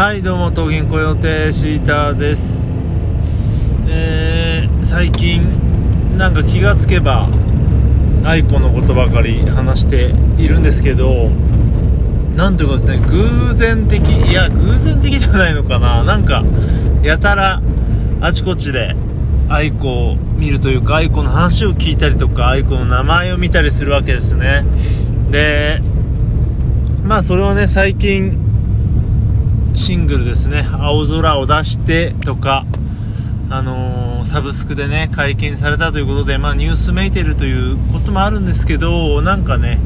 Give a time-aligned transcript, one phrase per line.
[0.00, 2.72] はいどうも東銀コヨテシーターです。
[3.86, 5.42] えー、最近
[6.16, 7.28] なんか気がつけば
[8.24, 11.28] 愛子のことばかり話しているんですけど
[12.34, 16.02] なんというかですね偶然的いや偶然的じゃないのかな。
[16.02, 16.44] なんか
[17.02, 17.60] やたら
[18.22, 18.96] あちこちで
[19.50, 24.64] 愛子を見るというか愛子の話を聞いたりとか愛子の名前を見たりするわけですね。
[25.30, 25.82] で
[27.04, 28.46] まあそれはね最近
[29.80, 32.66] シングルですね「青空を出して」とか
[33.48, 39.80] あのー、サブスクでね解禁されたということで、まあ、ニュースメイテルということもあるんですけどなんかね、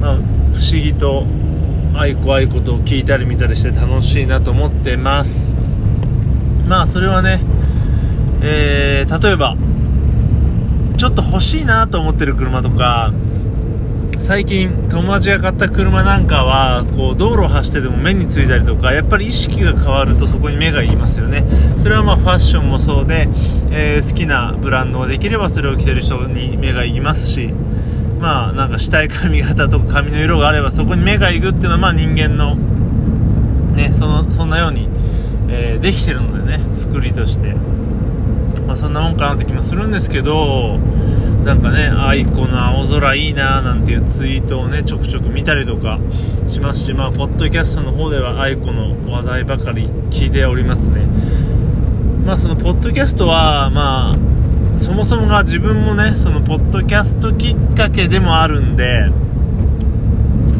[0.00, 1.24] まあ、不思議と
[1.94, 5.56] 愛子愛子と聞いたり見たりして楽しいなと思ってます。
[6.68, 7.40] まあそれはね
[8.42, 9.56] えー、例えば
[10.96, 13.12] ちょっと欲しいなと思ってる車とか
[14.20, 21.42] 最近友達が買った車なんかはこう道路を走ってても目についたりとかやっぱり意識が変わるとそこに目がいますよね。
[21.82, 23.28] それはまあファッションもそうで、
[23.70, 27.52] えー、好きなブランドができればそれを着てる人に目がいきますし
[28.20, 32.56] まあなんかしたい髪型とか髪の色があればそこに目がいくっていうのはまあ人間の
[33.74, 34.86] ねそのそんなように、
[35.48, 37.54] えー、できてるのでね作りとして。
[38.66, 40.78] まあそんなもんかなって気もするんですけど
[41.44, 45.98] なんかね、 aikoの青空いいななんていうツイートをね、ちょくちょく見たりとか
[46.48, 51.06] しますし、まあ、ポッドキャストの方では aikoの話題ばかり聞いておりますね。
[52.24, 59.10] まあ、そのポッドキャストは、まあ、そもそもが自分もね、そのポッドキャストきっかけでもあるんで、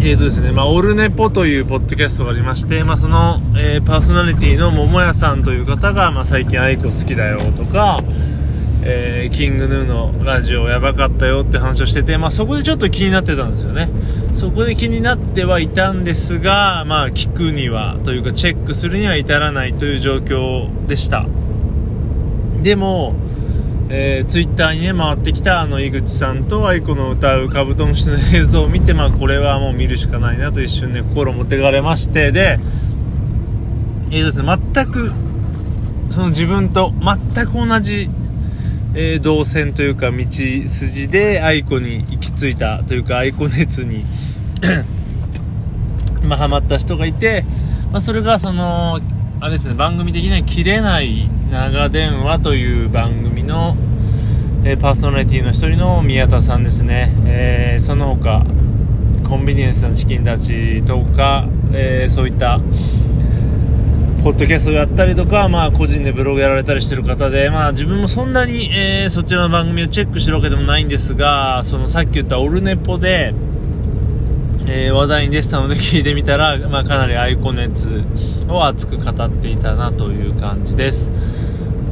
[0.02, 8.00] えーとですね、まあ、オルネポというポッドキャストがありまして、まあ、その、えー、パーソナリティの桃屋さんという方が、まあ、最近 aiko好きだよとか、
[8.82, 13.90] えー、キングヌーのラジオやばかったよって話をしてて、まあ、そこでちょっと気になってたんですよね。
[14.32, 21.26] そこで気になってはいたんですが、まあ、聞くには、というかチェックするには至らないという状況でした。
[22.62, 23.14] でも、
[23.90, 32.58] えー、ツイッターにね、回ってきたあの、井口さんと愛子の歌うカブトムシの映像を見て、まあ、これはもう見るしかないなと一瞬ね、心持ってかれまして、で、
[34.10, 35.12] えーですね、全く、
[36.08, 36.92] その自分と
[37.34, 38.08] 全く同じ
[38.94, 44.04] えー、動線というか道筋で愛子に行き着いたというか愛子熱に
[46.26, 47.44] まあ、ハマった人がいて、
[47.92, 49.00] まあ、それがその
[49.40, 53.76] あれですね番組的には「切れない長電話」という番組の、
[54.64, 58.44] えー、パーソナリティの一人の宮田さんですね、えー、その他
[59.24, 62.60] コンビニエンスなチキンたちとか、えそういった
[64.22, 73.32] ポッドキャストをやったりとか、まあ、個人でブログやられたりしてる方で、まあ、自分もそんなに、えー、そちらの番組をチェックしてるわけでもないんですが、そのさっき言ったオルネポで、
[74.66, 78.04] えー、話題に出てたので聞いてみたら、まあ、かなり aiko熱
[78.48, 81.10] を熱く語っていたなという感じです。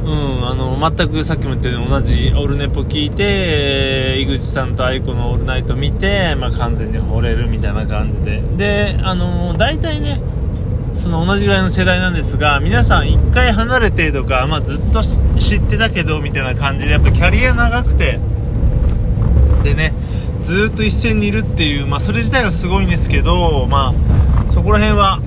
[0.03, 8.41] うん、あの、全くさっきも言ったように同じオルネポ聞いて、えー、井口さんと aikoのオールナイト見て、まあ、完全に惚れるみたいな感じで。
[8.57, 10.21] で、あのー、大体ね、
[10.93, 15.01] その同じぐらいの世代なんですが皆さん1回離れてとか、まあ、ずっと
[15.39, 18.19] 知ってたけどみたいな感じでやっぱキャリア長くて
[19.63, 19.93] でね
[20.43, 23.93] ずっと一線にいるっていう、まあ、それ自体がすごいんですけど、ま
[24.47, 25.19] あ、そこら辺は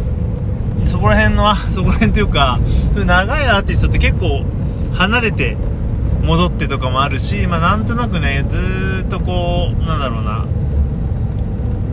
[0.85, 2.59] そこら辺の そこら辺というか
[2.95, 4.45] 長いアーティストって結構
[4.93, 5.57] 離れて
[6.25, 10.45] 戻ってとかもあるし、まあ、なんとなくねずっとこうなんだろうな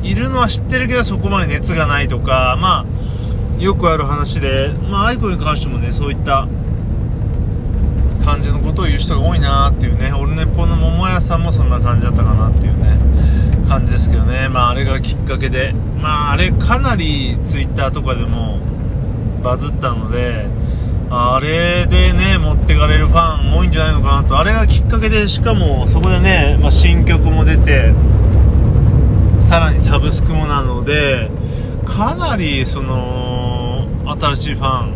[0.01, 2.85] いるのは知ってるけどそこまで熱がないとかまあ
[3.59, 6.47] よくある話で、まあ、愛子に関してもね、そういった
[8.23, 12.97] 感じのことを言う人が多いなっていうね、オルネポの桃屋さんもそんな感じだったかなっていうね、
[13.67, 18.59] 感じですけどね、まあ、あれがきっかけで、まあ、あれかなり twitter とかでも
[19.43, 20.47] バズったので、
[21.11, 27.93] あれでね、持ってかれるファン多いんじゃないのかなと、あれがきっかけで、しかもそこでね、まあ、新曲も出て、
[29.41, 31.29] さらにサブスクもなので、
[31.85, 33.28] かなりその、
[34.17, 34.93] 新しいファン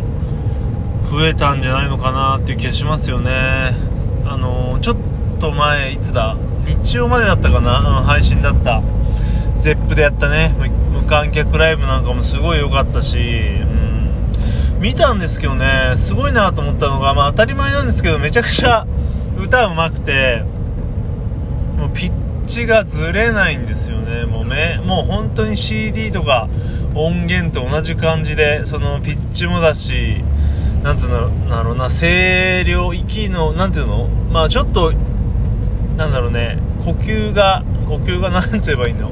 [1.10, 3.30] 増えたんじゃないのかなっていう気がしますよね。
[4.26, 4.96] あのちょっ
[5.38, 6.36] と前いつだ？
[6.66, 8.02] 日曜までだったかな？
[8.04, 8.82] 配信だった。
[9.54, 10.52] ZEP でやったね。
[10.92, 13.64] 無観客ライブなんかもすごい良かったし、う
[14.78, 18.86] ん、見たんですけどねすごいなと思ったのが、まあ、当たり前なんですけどめちゃくちゃ
[19.38, 20.42] 歌うまくて
[21.76, 22.12] もうピッ
[22.44, 24.24] チがずれないんですよね。
[24.24, 26.48] もうめもう本当に CD とか
[26.94, 30.22] 音源と同じ感じでそのピッチもだし
[30.82, 34.08] なんつうのだろうな声量息のなんていうの？
[34.30, 34.92] まあちょっと
[35.96, 39.10] なんだろうね呼吸が呼吸がなんて言えばいいの？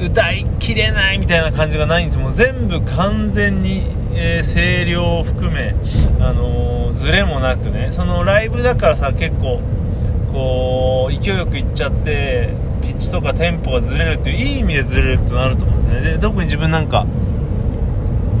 [0.00, 5.74] 歌いきれないみたいな感じがないんですもう全部完全に、えー、声量を含め、
[6.20, 7.90] あのー、ズレもなくね。
[7.92, 9.60] そのライブだからさ結構
[10.34, 12.50] こう勢いよくいっちゃって
[12.82, 16.00] ピッチとかテンポがずれるっていういい意味でずれるってなると思うんですね。
[16.02, 17.06] で特に自分なんか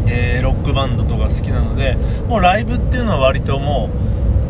[0.06, 1.96] えー、ロックバンドとか好きなので
[2.28, 3.88] もうライブっていうのは割とも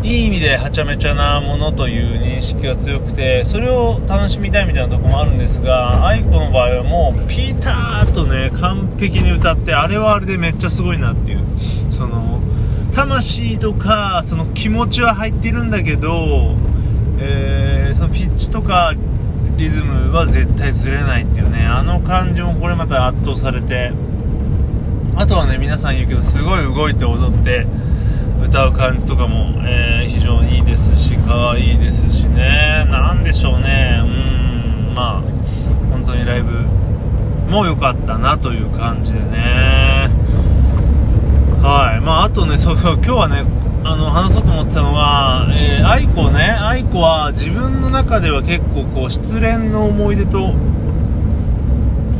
[0.02, 11.40] ういい意味ではちゃめちゃなものという認識が強くてそれを楽しみたいみたいなとこもあるんですが aiko の場合はもうピーターとね完璧に歌ってあれはあれでめっちゃすごいなっていう
[11.90, 12.40] その
[12.92, 16.54] 魂とかその気持ちは入っているんだけど、
[17.18, 18.94] えー、そのピッチとか
[19.56, 23.92] リズムは絶対ずれないっていうねあの感じもこれまた圧倒されて
[25.16, 27.66] あとはね皆さん言うけどすごい動いて踊って
[28.42, 32.86] 歌う感じとかも、えー、非常にいいですし可愛いですしね。
[32.90, 34.02] 何でしょうね。
[34.02, 34.06] う
[34.92, 35.22] んまあ
[35.90, 36.50] 本当にライブ
[37.50, 40.10] も良かったなという感じでね。
[41.62, 42.04] はい。
[42.04, 43.44] まああとねそうそう今日はね
[43.86, 50.54] あの話そうと思ってたのは、えー、愛子ね愛子は自分の中では結構こう失恋の思い出と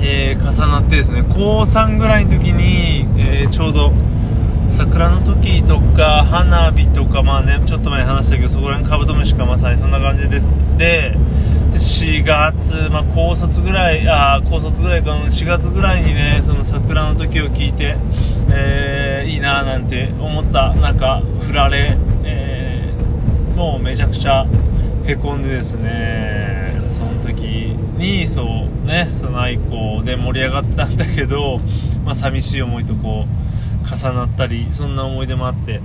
[0.07, 3.91] えー、重なってですね高3ぐらいの時に、えー、ちょうど
[4.69, 10.51] 桜の時とか花火とかまあねちょっと前に話したけどそこら辺カブトムシかまさにそんな感じです。
[10.77, 11.17] で
[11.75, 17.97] 4月、まあ、高卒ぐらいあ高卒ぐらいかな4月ぐらいにねその桜の時を聞いて、
[18.53, 24.47] えー、いいななんて思った中振られ、えー、もうめちゃくちゃ
[25.05, 31.59] へこんでですねその時にそうねその愛子で盛り上がったんだけど、
[32.05, 35.81] まあ、寂しい思いとこう重なったりそんな思い出もあって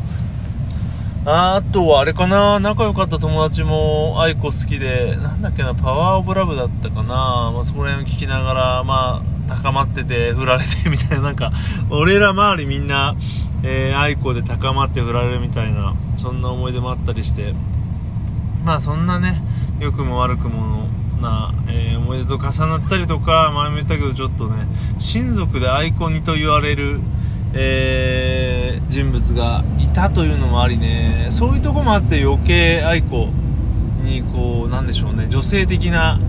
[1.26, 2.60] あとはあれかな。
[2.60, 11.22] 仲良かった友達も愛子好きでなんだっけなパワーオブラブだったかな、まあ、そこら辺を聞きながらまあ高まってて振られてみたいな。
[11.30, 11.52] なんか
[11.90, 13.16] 俺ら周りみんな、
[13.64, 17.54] えー、愛子で高まって振られるみたいなそんな思い出もあったりして。
[18.64, 19.42] まあそんなね
[19.80, 20.88] 良くも悪くも
[21.22, 24.68] な、えー、思い出と重なったりとか前も言ったけどちょっとね
[25.00, 27.00] 親族でアイコンにと言われる、
[27.54, 31.28] えー、人物がいたというのもありね。
[31.32, 33.30] そういうとこもあって余計愛子
[34.04, 35.28] にこうなんでしょうね。
[35.30, 36.20] 女性的な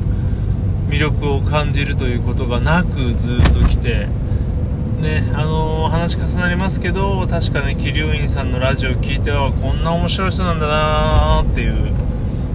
[0.88, 4.08] 魅力を感じるということがなくずっと来て。
[5.00, 11.94] ねあのー、話重なりますけど確かね桐生院さんのラジオ聞いてはこんな面白い人なんだなーっていう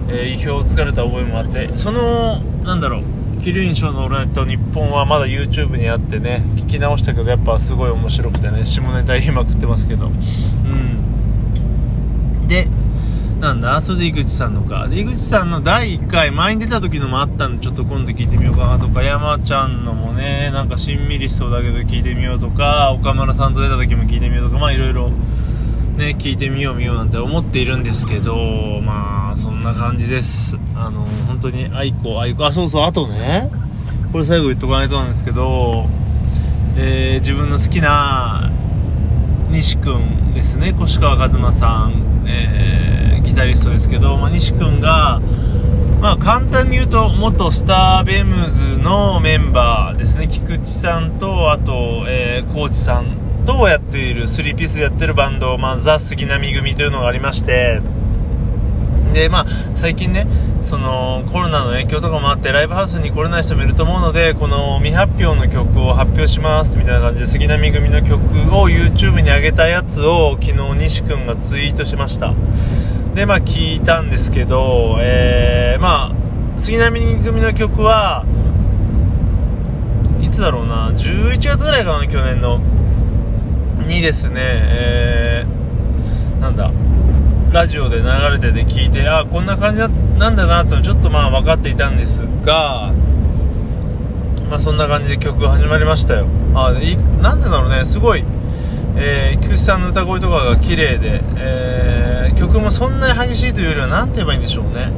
[0.08, 1.68] えー、意表をつかれた覚えもあって。
[1.76, 3.02] そのなんだろう。
[3.46, 10.08] 桐生院賞の「オールナイト日本はまだ YouTube にあってね聞き直したけどやっぱすごい面白くてね下ネタ言いまくってますけど。
[10.08, 10.18] うん。
[12.48, 12.66] で
[13.40, 13.80] なんだ？
[13.82, 14.88] それで井口さんのか。
[14.90, 18.66] 井口さんの第1回前に出た時のもあったんでちょっと今度聞いてみようか。
[18.66, 25.12] なとか山ちゃんのもねなんかしんみりしそうだけど聞いてみようとか岡村さんと出た時も聞いてみようとかまあいろいろ
[25.96, 30.58] ね、聞いてみよう見ようなんて思っているんですけど、まあ、そんな感じです。
[30.76, 33.50] あの、本当に、愛子、愛子、あ、そうそう、あとね、
[34.12, 35.86] これ最後言っとかないとなんですけど、
[36.76, 38.50] えー、自分の好きな、
[39.48, 45.20] 西君ですね、越川一馬さん、えー、ギタリストですけど、まあ、西君が、
[46.00, 53.06] まあ、簡単に言うと、元スターベムズのメンバーですね、菊池さんと、あと、えー、コーチさん
[53.46, 57.80] とやっている3ピースでやってるバンド、まあ、ザ・杉並組というのがありまして
[59.16, 60.26] でまあ最近ね
[60.62, 68.20] そのコロナの影響とかもあってライブハウスに来れない人もいると思うのでこの未発表の曲を発表しますみたいな感じで杉並組の曲
[68.54, 72.34] を YouTube に上げたやつを昨日西君がツイートしました。
[73.14, 78.26] でまあ聞いたんですけど、えー、まあ杉並組の曲は
[80.20, 82.60] いつだろうな11月ぐらいかな去年の。
[83.86, 86.72] にですね、えー、なんだ、
[87.52, 89.80] ラジオで流れてて聞いて、あこんな感じ
[90.18, 92.92] なんだなってちょっとまあ分かっていたんですが、
[94.50, 96.26] まあそんな感じで曲が始まりましたよ。
[96.54, 98.24] あいなんてだろうね、すごい、
[98.96, 104.90] えー、菊池さんの歌声とかが綺麗で、えー、曲もそんなに激しいというよりは、何て言えばいいんでしょうね。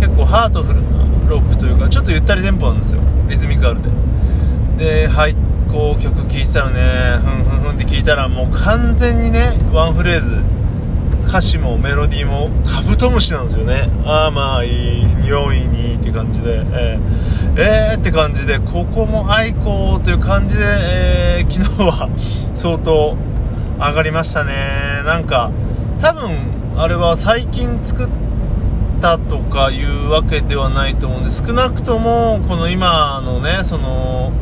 [0.00, 0.88] 結構ハートフルな
[1.28, 3.00] ロックというか、ちょっとゆったりテンポなんですよ。
[3.28, 3.90] リズミカルで。
[4.78, 10.42] で、入って、こう曲聴いてたらねふんふんふんって聞いたらもう完全にねワンフレーズ
[11.30, 13.88] 歌詞もメロディーもカブトムシなんですよね。
[14.04, 16.60] ああまあいい匂いにって感じで。
[16.72, 22.08] えー、えー、って感じでここも愛子という感じで、えー、昨日は
[22.52, 23.16] 相当
[23.78, 24.52] 上がりましたね。
[25.04, 25.52] なんか
[26.00, 26.32] 多分
[26.76, 28.08] あれは最近作っ
[29.00, 34.32] たとかいうわけではないと思うんで少なくともこの今のねその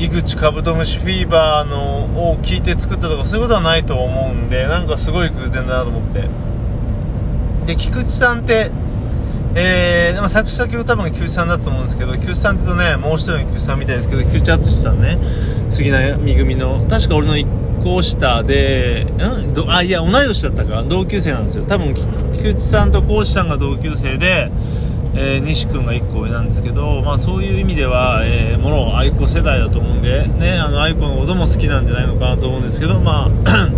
[0.00, 6.26] 井口カブトムシフィーバーのを聞いて作ったとかそういうことはないと思うんでなんかすごい偶然だなと思って。
[7.66, 8.70] で菊池さんって
[9.54, 15.18] えー、ま、作詞作曲多分菊池さんだと思うんですけど菊池さんって言うとねもう一人の菊池さんみたいですけど菊池淳さんね。
[15.68, 19.52] 杉並組の確か俺の1個下でん？
[19.52, 20.82] どあいや同い年だったか。
[20.82, 21.64] 同級生なんですよ。
[21.64, 24.50] 多分菊池さんと講師さんが同級生で
[25.14, 33.68] えー、西君が1個上なんですけど、まあ、そういう意味では、えー、もろ愛子世代だと思うんで、ね、あの愛子のことも好きなんじゃないのかなと思うんですけど、まあ、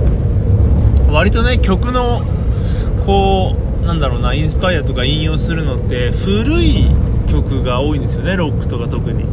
[1.10, 2.20] 割とね曲の
[3.06, 6.86] こうなんだろうなインスパイアとか引用するのって古い
[7.28, 9.24] 曲が多いんですよねロックとか特に。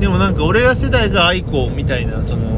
[0.00, 2.48] でもなんか俺ら世代が愛子みたいなその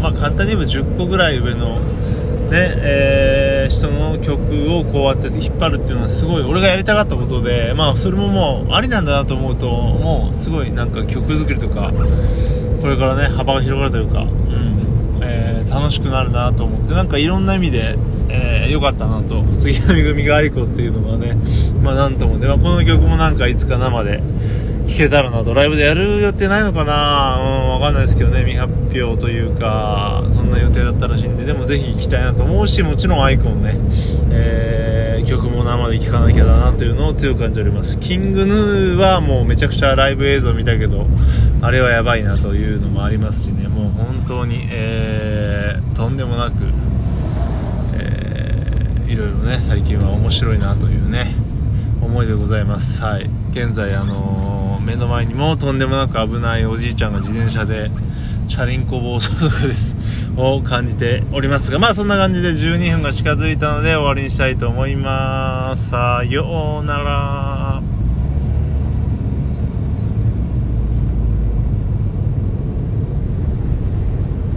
[0.00, 11.92] まあ簡単に言えば10個ぐらい上のねえー、人の曲をこうやって引っ張るっていうのはすごい俺がやりたかったことで、まあ、それももうありなんだなと思うともうすごいなんか曲作りとか
[12.80, 17.96] これからね幅が広がるというか、うんえー、楽しくなるなと思ってなんかいろんな意味で
[18.28, 19.44] 良、えー、かったなと。
[19.54, 21.36] 杉並組が愛子っていうのがね、
[21.82, 24.20] まあ、なんともで、まあ、この曲もなんかいつか生で
[24.86, 27.38] 聞けたらなとライブでやる予定ないのかな？
[27.38, 33.76] うんわかんないですけどね未発表というかそんな予定だったらしいんででもぜひ行きたいなと思うしもちろんアイコンね、
[34.30, 37.98] えー、曲も生で聴かなきゃだなというのを強く感じております。
[37.98, 41.06] キングヌーはもうめちゃくちゃライブ映像見たけど
[41.60, 46.64] あれはやばいなというのもありますしねもう本当に、えー、とんでもなく、
[47.94, 51.45] えー、いろいろね最近は面白いなというね。
[52.06, 53.02] 思いでございます。
[53.02, 53.28] はい。
[53.50, 57.90] 現在あのー目の前にもとんでもなく危ないおじいちゃんが自転車で
[58.46, 59.96] チャリンコ暴走族です。
[60.38, 65.88] を感じておりますがまあそんな感じで12分が近づいたので終わりにしたいと思います。
[65.88, 67.85] さようなら。